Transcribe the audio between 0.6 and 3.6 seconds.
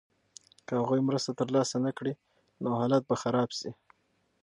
که هغوی مرسته ترلاسه نکړي نو حالت به خراب